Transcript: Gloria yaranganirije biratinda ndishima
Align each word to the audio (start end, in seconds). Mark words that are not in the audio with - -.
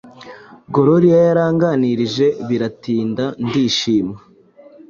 Gloria 0.73 1.17
yaranganirije 1.27 2.25
biratinda 2.47 3.25
ndishima 3.45 4.15